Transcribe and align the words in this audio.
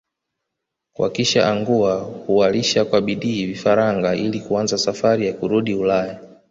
Wakishaangua 0.97 1.95
huwalisha 1.97 2.85
kwa 2.85 3.01
bidii 3.01 3.45
vifaranga 3.45 4.15
ili 4.15 4.39
kuanza 4.39 4.77
safari 4.77 5.33
kurudi 5.33 5.73
Ulaya 5.73 6.19